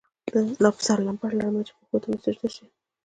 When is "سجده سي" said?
2.23-2.65